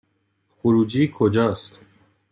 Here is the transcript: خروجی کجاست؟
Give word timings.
خروجی 0.49 1.11
کجاست؟ 1.15 1.79